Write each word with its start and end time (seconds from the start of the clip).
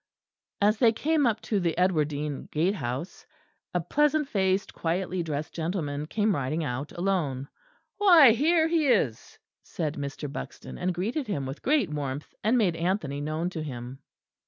As 0.59 0.79
they 0.79 0.91
came 0.91 1.27
up 1.27 1.41
to 1.41 1.59
the 1.59 1.77
Edwardine 1.77 2.47
Gate 2.51 2.73
house, 2.73 3.23
a 3.71 3.79
pleasant 3.79 4.27
faced, 4.27 4.73
quietly 4.73 5.21
dressed 5.21 5.53
gentleman 5.53 6.07
came 6.07 6.33
riding 6.33 6.63
out 6.63 6.91
alone. 6.93 7.47
"Why, 7.97 8.31
here 8.31 8.67
he 8.67 8.87
is!" 8.87 9.37
said 9.61 9.97
Mr. 9.97 10.27
Buxton, 10.27 10.75
and 10.79 10.91
greeted 10.95 11.27
him 11.27 11.45
with 11.45 11.61
great 11.61 11.91
warmth, 11.91 12.33
and 12.43 12.57
made 12.57 12.75
Anthony 12.75 13.21
known 13.21 13.51
to 13.51 13.61
him. 13.61 13.99